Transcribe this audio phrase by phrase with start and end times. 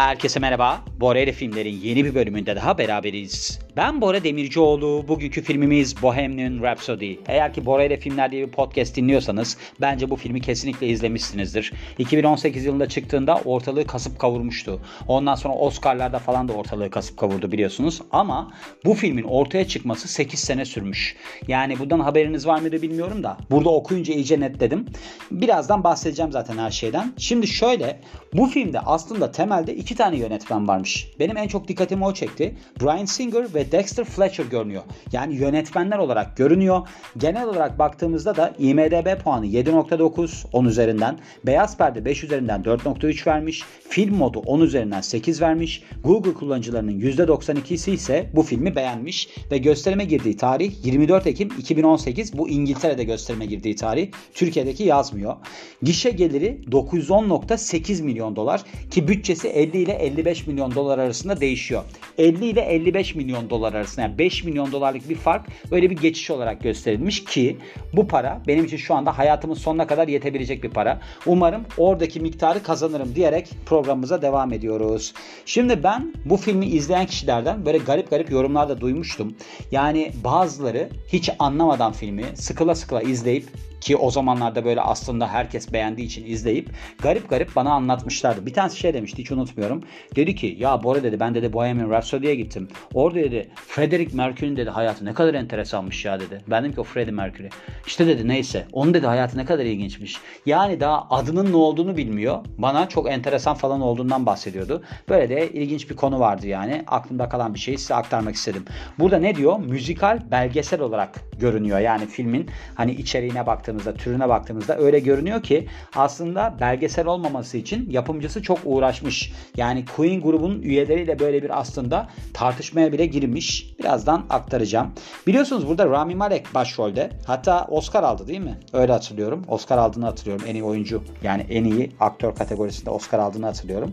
[0.00, 0.84] Herkese merhaba.
[1.00, 3.58] Bora ile filmlerin yeni bir bölümünde daha beraberiz.
[3.76, 5.04] Ben Bora Demircioğlu.
[5.08, 7.14] Bugünkü filmimiz Bohemian Rhapsody.
[7.26, 11.72] Eğer ki Bora ile filmler diye bir podcast dinliyorsanız bence bu filmi kesinlikle izlemişsinizdir.
[11.98, 14.80] 2018 yılında çıktığında ortalığı kasıp kavurmuştu.
[15.08, 18.02] Ondan sonra Oscar'larda falan da ortalığı kasıp kavurdu biliyorsunuz.
[18.12, 18.52] Ama
[18.84, 21.16] bu filmin ortaya çıkması 8 sene sürmüş.
[21.48, 23.36] Yani bundan haberiniz var mıydı bilmiyorum da.
[23.50, 24.86] Burada okuyunca iyice netledim.
[25.30, 27.12] Birazdan bahsedeceğim zaten her şeyden.
[27.16, 28.00] Şimdi şöyle
[28.32, 31.08] bu filmde aslında temelde iki tane yönetmen varmış.
[31.18, 32.54] Benim en çok dikkatimi o çekti.
[32.80, 34.82] Brian Singer ve Dexter Fletcher görünüyor.
[35.12, 36.88] Yani yönetmenler olarak görünüyor.
[37.16, 41.18] Genel olarak baktığımızda da IMDB puanı 7.9 10 üzerinden.
[41.46, 43.62] Beyaz perde 5 üzerinden 4.3 vermiş.
[43.88, 45.82] Film modu 10 üzerinden 8 vermiş.
[46.04, 52.38] Google kullanıcılarının %92'si ise bu filmi beğenmiş ve gösterime girdiği tarih 24 Ekim 2018.
[52.38, 54.08] Bu İngiltere'de gösterime girdiği tarih.
[54.34, 55.36] Türkiye'deki yazmıyor.
[55.82, 61.82] Gişe geliri 910.8 milyon dolar ki bütçesi 50 ile 55 milyon dolar arasında değişiyor.
[62.18, 66.30] 50 ile 55 milyon dolar arasında yani 5 milyon dolarlık bir fark öyle bir geçiş
[66.30, 67.56] olarak gösterilmiş ki
[67.92, 71.00] bu para benim için şu anda hayatımın sonuna kadar yetebilecek bir para.
[71.26, 75.14] Umarım oradaki miktarı kazanırım diyerek programımıza devam ediyoruz.
[75.46, 79.34] Şimdi ben bu filmi izleyen kişilerden böyle garip garip yorumlar da duymuştum.
[79.70, 83.44] Yani bazıları hiç anlamadan filmi sıkıla sıkıla izleyip
[83.80, 88.46] ki o zamanlarda böyle aslında herkes beğendiği için izleyip garip garip bana anlatmışlardı.
[88.46, 89.82] Bir tanesi şey demişti hiç unutmuyorum.
[90.16, 92.68] Dedi ki ya Bora dedi ben dedi Bohemian Rhapsody'ye gittim.
[92.94, 96.42] Orada dedi Frederick Mercury'nin dedi hayatı ne kadar enteresanmış ya dedi.
[96.46, 97.48] Ben dedim ki o Freddie Mercury.
[97.86, 100.16] İşte dedi neyse onun dedi hayatı ne kadar ilginçmiş.
[100.46, 102.38] Yani daha adının ne olduğunu bilmiyor.
[102.58, 104.82] Bana çok enteresan falan olduğundan bahsediyordu.
[105.08, 106.84] Böyle de ilginç bir konu vardı yani.
[106.86, 108.64] Aklımda kalan bir şeyi size aktarmak istedim.
[108.98, 109.58] Burada ne diyor?
[109.58, 111.78] Müzikal belgesel olarak görünüyor.
[111.78, 118.42] Yani filmin hani içeriğine baktığımızda, türüne baktığımızda öyle görünüyor ki aslında belgesel olmaması için yapımcısı
[118.42, 119.32] çok uğraşmış.
[119.56, 123.74] Yani Queen grubunun üyeleriyle böyle bir aslında tartışmaya bile girmiş.
[123.78, 124.92] Birazdan aktaracağım.
[125.26, 127.10] Biliyorsunuz burada Rami Malek başrolde.
[127.26, 128.58] Hatta Oscar aldı değil mi?
[128.72, 129.44] Öyle hatırlıyorum.
[129.48, 130.46] Oscar aldığını hatırlıyorum.
[130.48, 133.92] En iyi oyuncu yani en iyi aktör kategorisinde Oscar aldığını hatırlıyorum.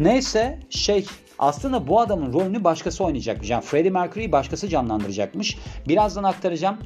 [0.00, 1.06] Neyse şey
[1.38, 3.50] aslında bu adamın rolünü başkası oynayacakmış.
[3.50, 5.58] Yani Freddie Mercury'yi başkası canlandıracakmış.
[5.88, 6.76] Birazdan aktaracağım.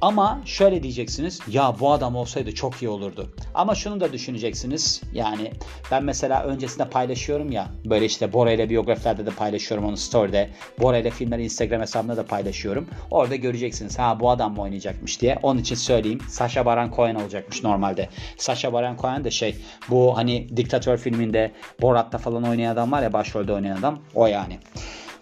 [0.00, 3.34] Ama şöyle diyeceksiniz ya bu adam olsaydı çok iyi olurdu.
[3.54, 5.52] Ama şunu da düşüneceksiniz yani
[5.90, 10.50] ben mesela öncesinde paylaşıyorum ya böyle işte Bora ile biyografilerde de paylaşıyorum onu story'de.
[10.80, 12.88] Bora ile filmleri Instagram hesabında da paylaşıyorum.
[13.10, 15.38] Orada göreceksiniz ha bu adam mı oynayacakmış diye.
[15.42, 18.08] Onun için söyleyeyim Sasha Baron Cohen olacakmış normalde.
[18.36, 19.56] Sasha Baron Cohen de şey
[19.88, 24.58] bu hani diktatör filminde Borat'ta falan oynayan adam var ya başrolde oynayan adam o yani.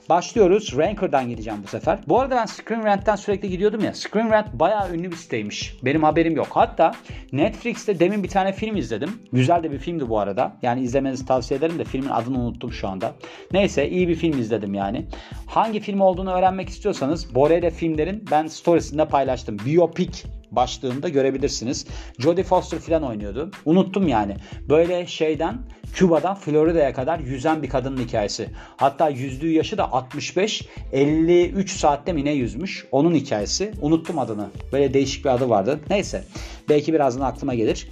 [0.08, 0.78] Başlıyoruz.
[0.78, 1.98] Ranker'dan gideceğim bu sefer.
[2.08, 3.94] Bu arada ben Screen Rant'ten sürekli gidiyordum ya.
[3.94, 5.76] Screen Rant bayağı ünlü bir siteymiş.
[5.82, 6.48] Benim haberim yok.
[6.50, 6.92] Hatta
[7.32, 9.10] Netflix'te demin bir tane film izledim.
[9.32, 10.56] Güzel de bir filmdi bu arada.
[10.62, 13.12] Yani izlemenizi tavsiye ederim de filmin adını unuttum şu anda.
[13.52, 15.06] Neyse iyi bir film izledim yani.
[15.46, 19.56] Hangi film olduğunu öğrenmek istiyorsanız Borele filmlerin ben storiesinde paylaştım.
[19.66, 21.86] Biopic başlığında görebilirsiniz.
[22.18, 23.50] Jodie Foster falan oynuyordu.
[23.64, 24.36] Unuttum yani.
[24.68, 25.58] Böyle şeyden
[25.94, 28.48] Küba'dan Florida'ya kadar yüzen bir kadının hikayesi.
[28.76, 30.62] Hatta yüzdüğü yaşı da 65.
[30.92, 32.86] 53 saatte mi ne yüzmüş?
[32.92, 33.72] Onun hikayesi.
[33.80, 34.48] Unuttum adını.
[34.72, 35.80] Böyle değişik bir adı vardı.
[35.90, 36.24] Neyse.
[36.68, 37.88] Belki birazdan aklıma gelir.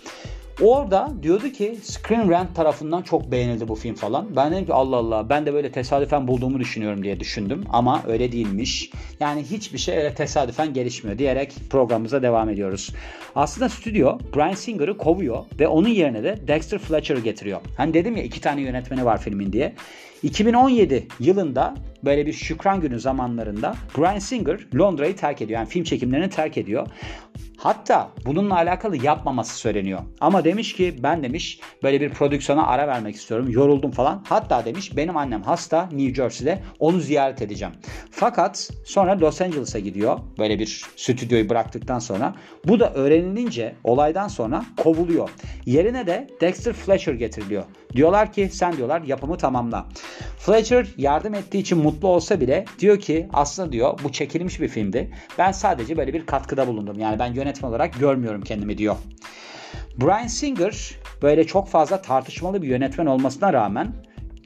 [0.63, 4.37] Orada diyordu ki Screen Rant tarafından çok beğenildi bu film falan.
[4.37, 7.65] Ben dedim ki Allah Allah ben de böyle tesadüfen bulduğumu düşünüyorum diye düşündüm.
[7.73, 8.91] Ama öyle değilmiş.
[9.21, 12.95] Yani hiçbir şey öyle tesadüfen gelişmiyor diyerek programımıza devam ediyoruz.
[13.35, 17.61] Aslında stüdyo Brian Singer'ı kovuyor ve onun yerine de Dexter Fletcher'ı getiriyor.
[17.77, 19.75] Hani dedim ya iki tane yönetmeni var filmin diye.
[20.23, 25.61] 2017 yılında böyle bir şükran günü zamanlarında Brian Singer Londra'yı terk ediyor.
[25.61, 26.87] Yani film çekimlerini terk ediyor.
[27.57, 30.01] Hatta bununla alakalı yapmaması söyleniyor.
[30.21, 33.51] Ama demiş ki ben demiş böyle bir prodüksiyona ara vermek istiyorum.
[33.51, 34.25] Yoruldum falan.
[34.29, 37.75] Hatta demiş benim annem hasta New Jersey'de onu ziyaret edeceğim.
[38.11, 40.19] Fakat sonra Los Angeles'a gidiyor.
[40.39, 42.35] Böyle bir stüdyoyu bıraktıktan sonra.
[42.67, 45.31] Bu da öğrenilince olaydan sonra kovuluyor.
[45.67, 47.65] Yerine de Dexter Fletcher getiriliyor.
[47.93, 49.87] Diyorlar ki sen diyorlar yapımı tamamla.
[50.39, 55.11] Fletcher yardım ettiği için mutlu olsa bile diyor ki aslında diyor bu çekilmiş bir filmdi.
[55.39, 56.99] Ben sadece böyle bir katkıda bulundum.
[56.99, 58.97] Yani ben yönetmen olarak görmüyorum kendimi diyor.
[60.01, 63.93] Brian Singer böyle çok fazla tartışmalı bir yönetmen olmasına rağmen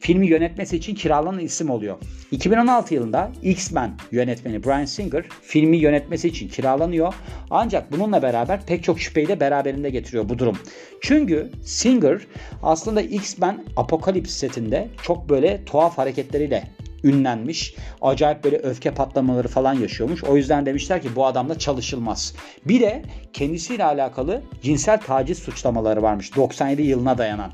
[0.00, 1.96] filmi yönetmesi için kiralanan isim oluyor.
[2.30, 7.14] 2016 yılında X-Men yönetmeni Brian Singer filmi yönetmesi için kiralanıyor.
[7.50, 10.58] Ancak bununla beraber pek çok şüpheyi de beraberinde getiriyor bu durum.
[11.00, 12.20] Çünkü Singer
[12.62, 16.64] aslında X-Men Apokalips setinde çok böyle tuhaf hareketleriyle
[17.04, 17.74] ünlenmiş.
[18.02, 20.24] Acayip böyle öfke patlamaları falan yaşıyormuş.
[20.24, 22.34] O yüzden demişler ki bu adamla çalışılmaz.
[22.64, 23.02] Bir de
[23.32, 27.52] kendisiyle alakalı cinsel taciz suçlamaları varmış 97 yılına dayanan.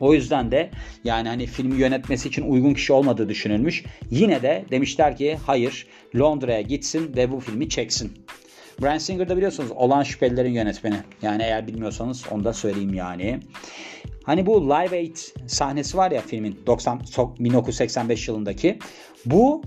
[0.00, 0.70] O yüzden de
[1.04, 3.84] yani hani filmi yönetmesi için uygun kişi olmadığı düşünülmüş.
[4.10, 5.86] Yine de demişler ki hayır
[6.16, 8.12] Londra'ya gitsin ve bu filmi çeksin.
[8.82, 10.96] Bryan Singer da biliyorsunuz olan şüphelilerin yönetmeni.
[11.22, 13.40] Yani eğer bilmiyorsanız onu da söyleyeyim yani.
[14.24, 17.00] Hani bu Live Aid sahnesi var ya filmin 90
[17.38, 18.78] 1985 yılındaki.
[19.26, 19.62] Bu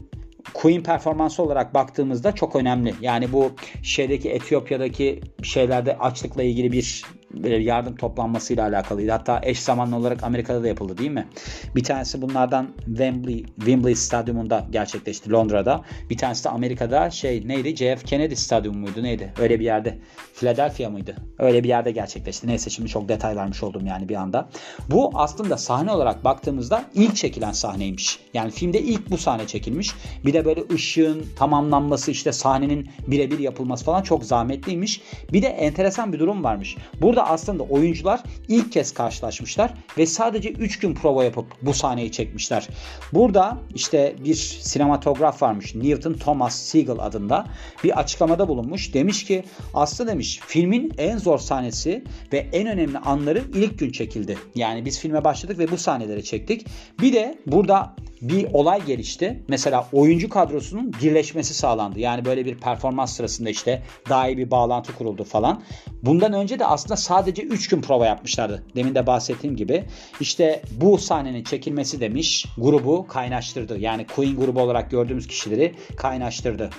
[0.54, 2.94] Queen performansı olarak baktığımızda çok önemli.
[3.02, 3.52] Yani bu
[3.84, 7.04] şeydeki Etiyopya'daki şeylerde açlıkla ilgili bir
[7.44, 9.12] yardım toplanmasıyla alakalıydı.
[9.12, 11.28] Hatta eş zamanlı olarak Amerika'da da yapıldı değil mi?
[11.76, 15.82] Bir tanesi bunlardan Wembley, Wembley Stadyumunda gerçekleşti Londra'da.
[16.10, 17.76] Bir tanesi de Amerika'da şey neydi?
[17.76, 19.34] JF Kennedy Stadyumu muydu neydi?
[19.40, 20.00] Öyle bir yerde.
[20.34, 21.16] Philadelphia mıydı?
[21.40, 22.48] Öyle bir yerde gerçekleşti.
[22.48, 24.50] Neyse şimdi çok detay vermiş oldum yani bir anda.
[24.90, 28.20] Bu aslında sahne olarak baktığımızda ilk çekilen sahneymiş.
[28.34, 29.92] Yani filmde ilk bu sahne çekilmiş.
[30.26, 35.02] Bir de böyle ışığın tamamlanması işte sahnenin birebir yapılması falan çok zahmetliymiş.
[35.34, 36.78] Bir de enteresan bir durum varmış.
[37.02, 42.68] Burada aslında oyuncular ilk kez karşılaşmışlar ve sadece 3 gün prova yapıp bu sahneyi çekmişler.
[43.14, 47.46] Burada işte bir sinematograf varmış Newton Thomas Siegel adında
[47.84, 48.94] bir açıklamada bulunmuş.
[48.94, 49.44] Demiş ki
[49.74, 54.38] aslında demiş filmin en zor sahnesi ve en önemli anları ilk gün çekildi.
[54.56, 56.68] Yani biz filme başladık ve bu sahneleri çektik.
[57.02, 59.44] Bir de burada bir olay gelişti.
[59.48, 62.00] Mesela oyuncu kadrosunun birleşmesi sağlandı.
[62.00, 65.64] Yani böyle bir performans sırasında işte daha iyi bir bağlantı kuruldu falan.
[66.04, 68.64] Bundan önce de aslında sadece 3 gün prova yapmışlardı.
[68.76, 69.84] Demin de bahsettiğim gibi.
[70.20, 73.80] İşte bu sahnenin çekilmesi demiş grubu kaynaştırdı.
[73.80, 76.70] Yani Queen grubu olarak gördüğümüz kişileri kaynaştırdı.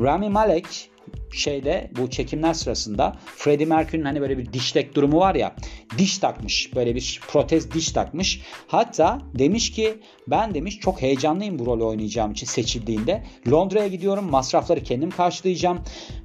[0.00, 0.90] Rami Malek
[1.32, 5.54] şeyde bu çekimler sırasında Freddie Mercury'nin hani böyle bir dişlek durumu var ya
[5.98, 9.94] diş takmış böyle bir protez diş takmış hatta demiş ki
[10.28, 15.78] ben demiş çok heyecanlıyım bu rolü oynayacağım için seçildiğinde Londra'ya gidiyorum masrafları kendim karşılayacağım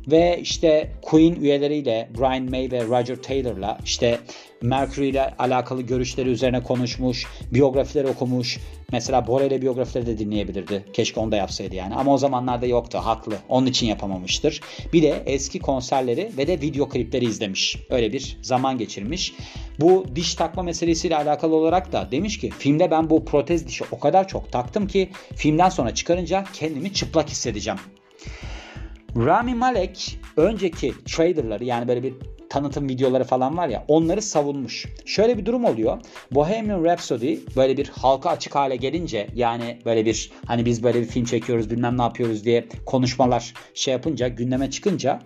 [0.07, 4.19] ve işte Queen üyeleriyle Brian May ve Roger Taylor'la işte
[4.62, 8.59] Mercury ile alakalı görüşleri üzerine konuşmuş, biyografileri okumuş.
[8.92, 10.86] Mesela Borel'e biyografileri de dinleyebilirdi.
[10.94, 11.95] Keşke onu da yapsaydı yani.
[11.95, 13.00] Ama o zamanlarda yoktu.
[13.03, 13.36] Haklı.
[13.50, 14.62] Onun için yapamamıştır.
[14.93, 17.77] Bir de eski konserleri ve de video klipleri izlemiş.
[17.89, 19.33] Öyle bir zaman geçirmiş.
[19.79, 23.99] Bu diş takma meselesiyle alakalı olarak da demiş ki filmde ben bu protez dişi o
[23.99, 27.79] kadar çok taktım ki filmden sonra çıkarınca kendimi çıplak hissedeceğim.
[29.15, 32.13] Rami Malek önceki trailerları yani böyle bir
[32.51, 34.86] tanıtım videoları falan var ya onları savunmuş.
[35.06, 35.98] Şöyle bir durum oluyor.
[36.31, 41.06] Bohemian Rhapsody böyle bir halka açık hale gelince yani böyle bir hani biz böyle bir
[41.06, 45.19] film çekiyoruz bilmem ne yapıyoruz diye konuşmalar şey yapınca gündeme çıkınca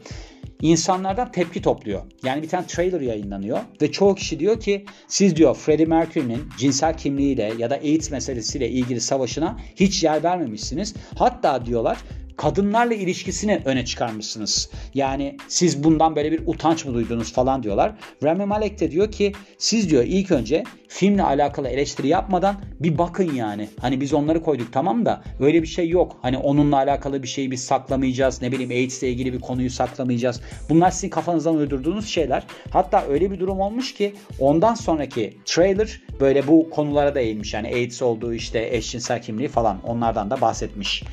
[0.72, 2.02] insanlardan tepki topluyor.
[2.24, 6.98] Yani bir tane trailer yayınlanıyor ve çoğu kişi diyor ki siz diyor Freddie Mercury'nin cinsel
[6.98, 10.94] kimliğiyle ya da AIDS meselesiyle ilgili savaşına hiç yer vermemişsiniz.
[11.18, 11.98] Hatta diyorlar
[12.38, 14.70] kadınlarla ilişkisini öne çıkarmışsınız.
[14.94, 17.96] Yani siz bundan böyle bir utanç mı duydunuz falan diyorlar.
[18.24, 23.34] Rami Malek de diyor ki siz diyor ilk önce filmle alakalı eleştiri yapmadan bir bakın
[23.34, 23.70] yani.
[23.82, 26.18] Hani biz onları koyduk tamam da öyle bir şey yok.
[26.22, 28.42] Hani onunla alakalı bir şeyi biz saklamayacağız.
[28.42, 30.42] Ne bileyim AIDS ile ilgili bir konuyu saklamayacağız.
[30.70, 32.44] Bunlar sizin kafanızdan uydurduğunuz şeyler.
[32.70, 37.54] Hatta öyle bir durum olmuş ki ondan sonraki trailer böyle bu konulara da eğilmiş.
[37.54, 41.04] Yani AIDS olduğu işte eşcinsel kimliği falan onlardan da bahsetmiş.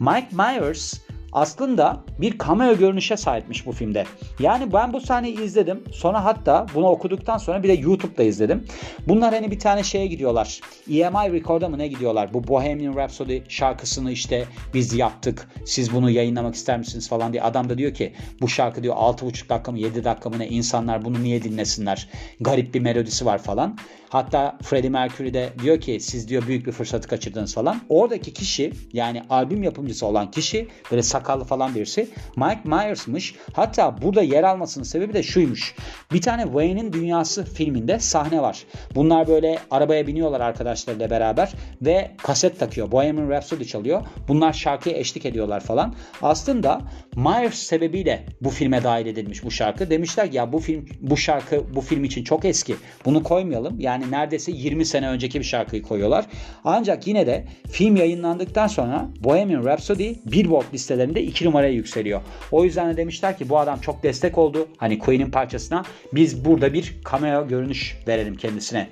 [0.00, 0.94] Mike Myers
[1.32, 4.04] aslında bir cameo görünüşe sahipmiş bu filmde.
[4.40, 5.84] Yani ben bu sahneyi izledim.
[5.92, 8.64] Sonra hatta bunu okuduktan sonra bir de YouTube'da izledim.
[9.08, 10.60] Bunlar hani bir tane şeye gidiyorlar.
[10.90, 12.34] EMI Record'a mı ne gidiyorlar?
[12.34, 14.44] Bu Bohemian Rhapsody şarkısını işte
[14.74, 15.48] biz yaptık.
[15.64, 17.42] Siz bunu yayınlamak ister misiniz falan diye.
[17.42, 21.04] Adam da diyor ki bu şarkı diyor 6,5 dakika mı 7 dakika mı ne insanlar
[21.04, 22.08] bunu niye dinlesinler?
[22.40, 23.78] Garip bir melodisi var falan.
[24.10, 27.80] Hatta Freddie Mercury de diyor ki siz diyor büyük bir fırsatı kaçırdınız falan.
[27.88, 33.34] Oradaki kişi yani albüm yapımcısı olan kişi böyle sakallı falan birisi Mike Myers'mış.
[33.52, 35.74] Hatta burada yer almasının sebebi de şuymuş.
[36.12, 38.64] Bir tane Wayne'in Dünyası filminde sahne var.
[38.94, 42.92] Bunlar böyle arabaya biniyorlar arkadaşlarıyla beraber ve kaset takıyor.
[42.92, 44.02] Bohemian Rhapsody çalıyor.
[44.28, 45.94] Bunlar şarkıya eşlik ediyorlar falan.
[46.22, 46.80] Aslında
[47.16, 49.90] Myers sebebiyle bu filme dahil edilmiş bu şarkı.
[49.90, 52.74] Demişler ki ya bu film bu şarkı bu film için çok eski.
[53.04, 53.80] Bunu koymayalım.
[53.80, 56.26] Yani neredeyse 20 sene önceki bir şarkıyı koyuyorlar.
[56.64, 60.72] Ancak yine de film yayınlandıktan sonra Bohemian Rhapsody Billboard
[61.08, 62.20] listelerinde 2 numaraya yükseliyor.
[62.52, 64.68] O yüzden de demişler ki bu adam çok destek oldu.
[64.76, 68.88] Hani Queen'in parçasına biz burada bir cameo görünüş verelim kendisine.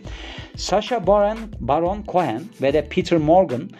[0.56, 3.70] Sasha Baron, Baron Cohen ve de Peter Morgan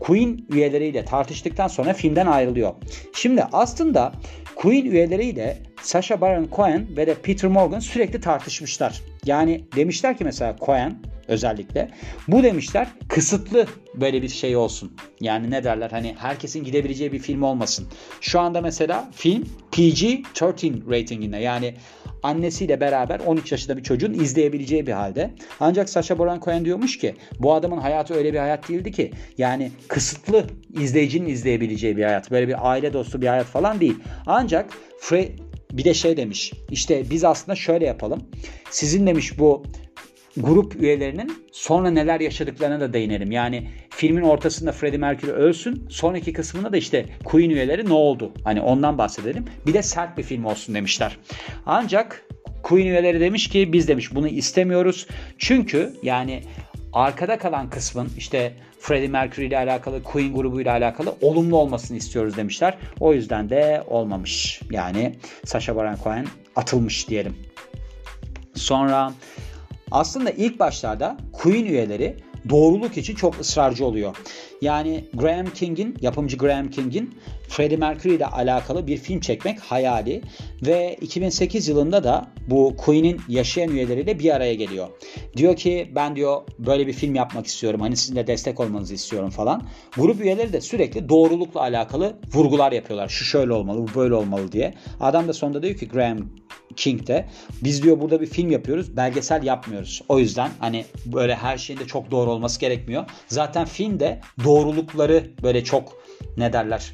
[0.00, 2.74] Queen üyeleriyle tartıştıktan sonra filmden ayrılıyor.
[3.14, 4.12] Şimdi aslında
[4.56, 9.02] Queen üyeleriyle Sasha Baron Cohen ve de Peter Morgan sürekli tartışmışlar.
[9.24, 11.88] Yani demişler ki mesela Cohen özellikle.
[12.28, 14.96] Bu demişler kısıtlı böyle bir şey olsun.
[15.20, 17.86] Yani ne derler hani herkesin gidebileceği bir film olmasın.
[18.20, 21.74] Şu anda mesela film PG-13 ratinginde yani
[22.22, 25.30] annesiyle beraber 13 yaşında bir çocuğun izleyebileceği bir halde.
[25.60, 29.12] Ancak Sacha Baron Cohen diyormuş ki bu adamın hayatı öyle bir hayat değildi ki.
[29.38, 30.46] Yani kısıtlı
[30.80, 32.30] izleyicinin izleyebileceği bir hayat.
[32.30, 33.96] Böyle bir aile dostu bir hayat falan değil.
[34.26, 35.28] Ancak Fre
[35.72, 36.52] bir de şey demiş.
[36.70, 38.22] İşte biz aslında şöyle yapalım.
[38.70, 39.62] Sizin demiş bu
[40.36, 43.32] grup üyelerinin sonra neler yaşadıklarına da değinelim.
[43.32, 45.86] Yani filmin ortasında Freddie Mercury ölsün.
[45.90, 48.32] Sonraki kısmında da işte Queen üyeleri ne oldu?
[48.44, 49.44] Hani ondan bahsedelim.
[49.66, 51.18] Bir de sert bir film olsun demişler.
[51.66, 52.24] Ancak
[52.62, 55.06] Queen üyeleri demiş ki biz demiş bunu istemiyoruz.
[55.38, 56.42] Çünkü yani
[56.92, 62.78] arkada kalan kısmın işte Freddie Mercury ile alakalı, Queen grubuyla alakalı olumlu olmasını istiyoruz demişler.
[63.00, 64.60] O yüzden de olmamış.
[64.70, 65.14] Yani
[65.44, 66.26] Sacha Baron Cohen
[66.56, 67.36] atılmış diyelim.
[68.54, 69.12] Sonra
[69.90, 72.16] aslında ilk başlarda Queen üyeleri
[72.50, 74.16] doğruluk için çok ısrarcı oluyor.
[74.62, 77.14] Yani Graham King'in, yapımcı Graham King'in
[77.48, 80.22] Freddie Mercury ile alakalı bir film çekmek hayali
[80.66, 84.88] ve 2008 yılında da bu Queen'in yaşayan üyeleriyle bir araya geliyor.
[85.36, 87.80] Diyor ki ben diyor böyle bir film yapmak istiyorum.
[87.80, 89.62] Hani sizin de destek olmanızı istiyorum falan.
[89.96, 93.08] Grup üyeleri de sürekli doğrulukla alakalı vurgular yapıyorlar.
[93.08, 94.74] Şu şöyle olmalı, bu böyle olmalı diye.
[95.00, 96.18] Adam da sonunda diyor ki Graham
[96.76, 97.26] King de
[97.64, 100.02] biz diyor burada bir film yapıyoruz belgesel yapmıyoruz.
[100.08, 103.04] O yüzden hani böyle her şeyin de çok doğru olması gerekmiyor.
[103.28, 105.92] Zaten filmde doğrulukları böyle çok
[106.36, 106.92] ne derler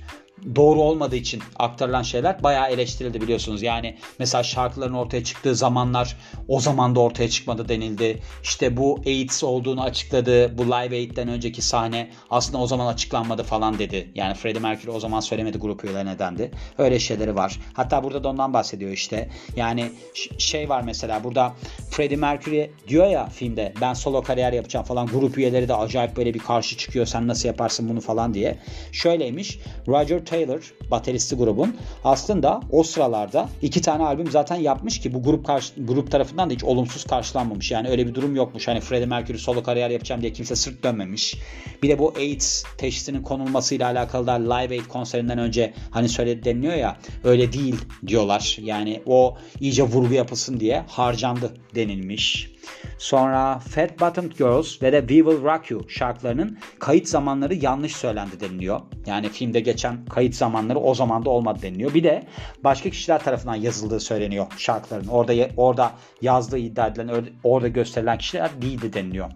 [0.57, 3.63] doğru olmadığı için aktarılan şeyler bayağı eleştirildi biliyorsunuz.
[3.63, 6.17] Yani mesela şarkıların ortaya çıktığı zamanlar
[6.49, 8.23] o zaman da ortaya çıkmadı denildi.
[8.43, 10.59] İşte bu AIDS olduğunu açıkladı.
[10.59, 14.11] Bu Live Aid'den önceki sahne aslında o zaman açıklanmadı falan dedi.
[14.15, 16.51] Yani Freddie Mercury o zaman söylemedi grup üyeleri nedendi.
[16.79, 17.61] Öyle şeyleri var.
[17.73, 19.29] Hatta burada da ondan bahsediyor işte.
[19.57, 19.93] Yani
[20.39, 21.53] şey var mesela burada
[21.91, 26.35] Freddie Mercury diyor ya filmde ben solo kariyer yapacağım falan grup üyeleri de acayip böyle
[26.35, 28.59] bir karşı çıkıyor sen nasıl yaparsın bunu falan diye.
[28.93, 29.59] Şöyleymiş
[29.89, 35.47] Roger Taylor bateristi grubun aslında o sıralarda iki tane albüm zaten yapmış ki bu grup
[35.47, 37.71] karşı, grup tarafından da hiç olumsuz karşılanmamış.
[37.71, 38.69] Yani öyle bir durum yokmuş.
[38.69, 41.35] Hani Freddie Mercury solo kariyer yapacağım diye kimse sırt dönmemiş.
[41.83, 46.75] Bir de bu AIDS teşhisinin konulmasıyla alakalı da Live Aid konserinden önce hani söyledi deniliyor
[46.75, 48.59] ya öyle değil diyorlar.
[48.63, 52.52] Yani o iyice vurgu yapılsın diye harcandı denilmiş.
[52.99, 58.41] Sonra Fat Bottomed Girls ve de We Will Rock You şarkılarının kayıt zamanları yanlış söylendi
[58.41, 58.81] deniliyor.
[59.07, 61.95] Yani filmde geçen kayıt zamanları o zaman da olmadı deniliyor.
[61.95, 62.23] Bir de
[62.65, 65.09] başka kişiler tarafından yazıldığı söyleniyor şarkıların.
[65.09, 69.31] Orada orada yazdığı iddia edilen orada gösterilen kişiler değildi deniliyor.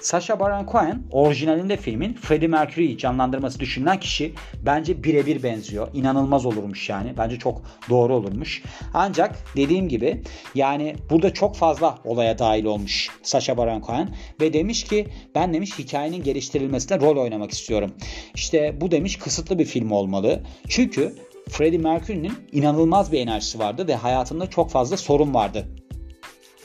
[0.00, 4.32] Sacha Baron Cohen orijinalinde filmin Freddie Mercury'yi canlandırması düşünülen kişi
[4.66, 5.88] bence birebir benziyor.
[5.94, 7.14] İnanılmaz olurmuş yani.
[7.18, 8.62] Bence çok doğru olurmuş.
[8.94, 10.22] Ancak dediğim gibi
[10.54, 14.08] yani burada çok fazla olaya dahil olmuş Sacha Baron Cohen
[14.40, 17.94] ve demiş ki ben demiş hikayenin geliştirilmesine rol oynamak istiyorum.
[18.34, 20.42] İşte bu demiş kısıtlı bir film olmalı.
[20.68, 21.14] Çünkü
[21.48, 25.66] Freddie Mercury'nin inanılmaz bir enerjisi vardı ve hayatında çok fazla sorun vardı.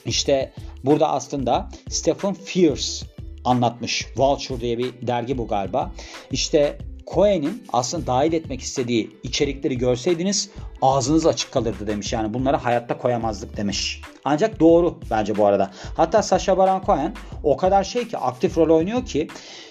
[0.05, 3.12] İşte burada aslında Stephen Fierce
[3.45, 4.07] anlatmış.
[4.17, 5.91] Vulture diye bir dergi bu galiba.
[6.31, 6.77] İşte
[7.13, 10.49] Cohen'in aslında dahil etmek istediği içerikleri görseydiniz
[10.81, 12.13] ağzınız açık kalırdı demiş.
[12.13, 14.01] Yani bunları hayatta koyamazdık demiş.
[14.25, 15.71] Ancak doğru bence bu arada.
[15.97, 19.27] Hatta Sacha Baron Cohen o kadar şey ki aktif rol oynuyor ki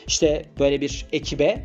[0.07, 1.65] işte böyle bir ekibe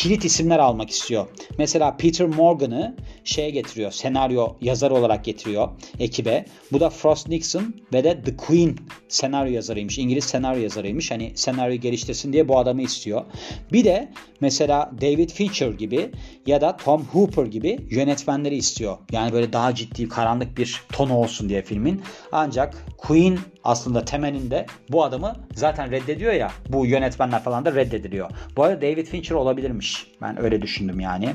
[0.00, 1.26] kilit isimler almak istiyor.
[1.58, 3.90] Mesela Peter Morgan'ı şeye getiriyor.
[3.90, 6.44] Senaryo yazarı olarak getiriyor ekibe.
[6.72, 8.76] Bu da Frost Nixon ve de The Queen
[9.08, 9.98] senaryo yazarıymış.
[9.98, 11.10] İngiliz senaryo yazarıymış.
[11.10, 13.24] Hani senaryo geliştirsin diye bu adamı istiyor.
[13.72, 14.08] Bir de
[14.40, 16.10] mesela David Fincher gibi
[16.46, 18.98] ya da Tom Hooper gibi yönetmenleri istiyor.
[19.12, 22.02] Yani böyle daha ciddi karanlık bir tonu olsun diye filmin.
[22.32, 26.50] Ancak Queen aslında temelinde bu adamı zaten reddediyor ya.
[26.68, 28.30] Bu yönetmenler falan da reddediliyor.
[28.56, 30.06] Bu arada David Fincher olabilirmiş.
[30.22, 31.34] Ben öyle düşündüm yani.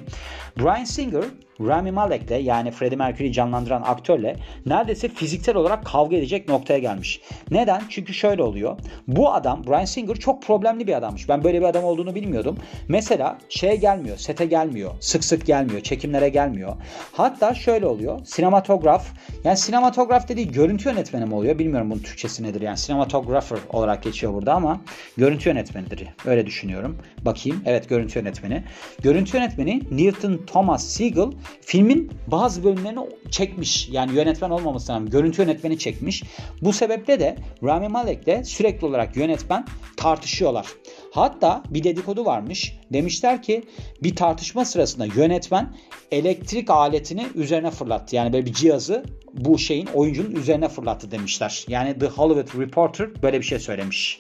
[0.60, 1.24] Brian Singer
[1.62, 4.36] Rami Malek'le yani Freddie Mercury'yi canlandıran aktörle
[4.66, 7.22] neredeyse fiziksel olarak kavga edecek noktaya gelmiş.
[7.52, 7.82] Neden?
[7.90, 8.78] Çünkü şöyle oluyor.
[9.08, 11.30] Bu adam Brian Singer çok problemli bir adammış.
[11.30, 12.58] Ben böyle bir adam olduğunu bilmiyordum.
[12.88, 16.76] Mesela şeye gelmiyor, sete gelmiyor, sık sık gelmiyor, çekimlere gelmiyor.
[17.12, 18.26] Hatta şöyle oluyor.
[18.26, 19.08] Sinematograf,
[19.44, 21.60] yani sinematograf dediği görüntü yönetmeni mi oluyor?
[21.60, 22.78] Bilmiyorum bunun Türkçesi nedir yani.
[22.78, 24.82] Sinematographer olarak geçiyor burada ama
[25.18, 26.08] görüntü yönetmenidir.
[26.26, 26.98] Öyle düşünüyorum.
[27.22, 27.62] Bakayım.
[27.66, 28.64] Evet görüntü yönetmeni.
[29.04, 33.00] Görüntü yönetmeni Newton Thomas Siegel filmin bazı bölümlerini
[33.32, 33.90] çekmiş.
[33.92, 36.24] Yani yönetmen olmamasına rağmen görüntü yönetmeni çekmiş.
[36.62, 39.66] Bu sebeple de Rami Malek'le sürekli olarak yönetmen
[39.98, 40.68] tartışıyorlar.
[41.12, 42.78] Hatta bir dedikodu varmış.
[42.94, 43.64] Demişler ki
[44.04, 45.75] bir tartışma sırasında yönetmen
[46.12, 48.16] elektrik aletini üzerine fırlattı.
[48.16, 51.66] Yani böyle bir cihazı bu şeyin oyuncunun üzerine fırlattı demişler.
[51.68, 54.20] Yani The Hollywood Reporter böyle bir şey söylemiş.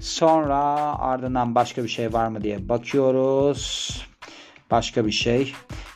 [0.00, 0.58] Sonra
[0.98, 3.90] ardından başka bir şey var mı diye bakıyoruz.
[4.70, 5.52] Başka bir şey.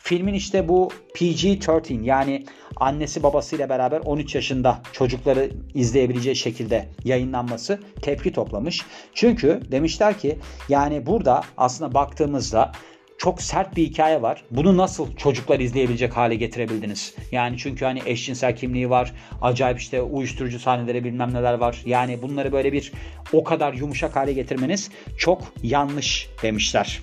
[0.07, 2.45] Filmin işte bu PG-13 yani
[2.75, 8.81] annesi babasıyla beraber 13 yaşında çocukları izleyebileceği şekilde yayınlanması tepki toplamış.
[9.13, 12.71] Çünkü demişler ki yani burada aslında baktığımızda
[13.17, 14.43] çok sert bir hikaye var.
[14.51, 17.15] Bunu nasıl çocuklar izleyebilecek hale getirebildiniz?
[17.31, 19.13] Yani çünkü hani eşcinsel kimliği var.
[19.41, 21.81] Acayip işte uyuşturucu sahneleri bilmem neler var.
[21.85, 22.91] Yani bunları böyle bir
[23.33, 27.01] o kadar yumuşak hale getirmeniz çok yanlış demişler.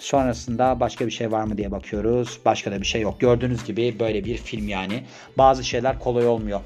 [0.00, 2.38] Sonrasında başka bir şey var mı diye bakıyoruz.
[2.44, 3.20] Başka da bir şey yok.
[3.20, 5.04] Gördüğünüz gibi böyle bir film yani.
[5.38, 6.60] Bazı şeyler kolay olmuyor.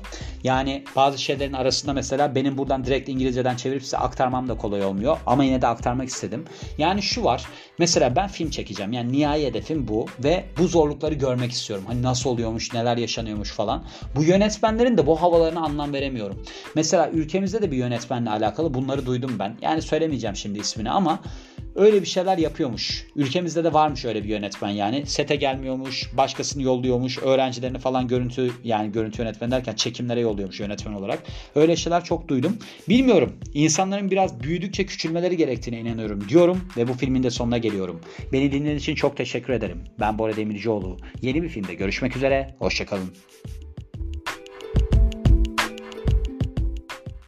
[0.44, 5.16] Yani bazı şeylerin arasında mesela benim buradan direkt İngilizceden çevirip size aktarmam da kolay olmuyor.
[5.26, 6.44] Ama yine de aktarmak istedim.
[6.78, 7.44] Yani şu var.
[7.78, 8.92] Mesela ben film çekeceğim.
[8.92, 10.06] Yani nihai hedefim bu.
[10.24, 11.84] Ve bu zorlukları görmek istiyorum.
[11.88, 13.84] Hani nasıl oluyormuş, neler yaşanıyormuş falan.
[14.16, 16.42] Bu yönetmenlerin de bu havalarına anlam veremiyorum.
[16.74, 19.56] Mesela ülkemizde de bir yönetmenle alakalı bunları duydum ben.
[19.62, 21.20] Yani söylemeyeceğim şimdi ismini ama
[21.76, 23.06] öyle bir şeyler yapıyormuş.
[23.16, 25.06] Ülkemizde de varmış öyle bir yönetmen yani.
[25.06, 31.22] Sete gelmiyormuş, başkasını yolluyormuş, öğrencilerini falan görüntü yani görüntü yönetmen derken çekimlere yolluyormuş yönetmen olarak.
[31.54, 32.58] Öyle şeyler çok duydum.
[32.88, 33.32] Bilmiyorum.
[33.54, 38.00] İnsanların biraz büyüdükçe küçülmeleri gerektiğine inanıyorum diyorum ve bu filmin de sonuna geliyorum.
[38.32, 39.84] Beni dinlediğiniz için çok teşekkür ederim.
[40.00, 40.96] Ben Bora Demircioğlu.
[41.22, 42.54] Yeni bir filmde görüşmek üzere.
[42.58, 43.10] Hoşçakalın.